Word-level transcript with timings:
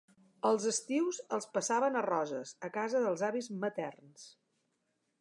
Els 0.49 0.63
estius, 0.71 1.19
els 1.37 1.47
passaven 1.59 1.99
a 1.99 2.03
Roses, 2.07 2.57
a 2.69 2.73
casa 2.81 3.05
dels 3.07 3.27
avis 3.31 3.55
materns. 3.67 4.29